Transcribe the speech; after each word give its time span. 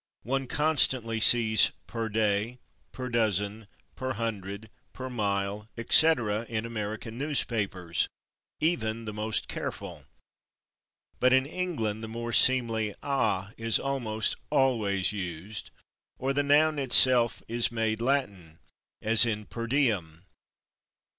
One 0.23 0.47
constantly 0.47 1.19
sees 1.19 1.69
/per 1.87 2.11
day/, 2.11 2.57
/per 2.91 3.11
dozen/, 3.11 3.67
/per 3.95 4.13
hundred/, 4.15 4.71
/per 4.95 5.11
mile/, 5.11 5.67
etc., 5.77 6.43
in 6.49 6.65
American 6.65 7.19
newspapers, 7.19 8.07
even 8.59 9.05
the 9.05 9.13
most 9.13 9.47
careful, 9.47 10.05
but 11.19 11.33
in 11.33 11.45
England 11.45 12.03
the 12.03 12.07
more 12.07 12.33
seemly 12.33 12.95
/a/ 13.03 13.53
is 13.57 13.77
almost 13.77 14.35
always 14.49 15.11
used, 15.11 15.69
or 16.17 16.33
the 16.33 16.41
noun 16.41 16.79
itself 16.79 17.43
is 17.47 17.71
made 17.71 18.01
Latin, 18.01 18.57
as 19.03 19.23
in 19.23 19.45
/per 19.45 19.69
diem 19.69 20.23